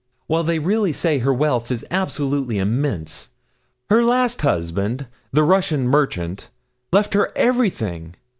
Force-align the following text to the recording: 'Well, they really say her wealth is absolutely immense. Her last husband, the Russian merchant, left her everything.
'Well, 0.27 0.41
they 0.41 0.57
really 0.57 0.93
say 0.93 1.19
her 1.19 1.31
wealth 1.31 1.69
is 1.69 1.85
absolutely 1.91 2.57
immense. 2.57 3.29
Her 3.91 4.03
last 4.03 4.41
husband, 4.41 5.05
the 5.31 5.43
Russian 5.43 5.87
merchant, 5.87 6.49
left 6.91 7.13
her 7.13 7.31
everything. 7.37 8.15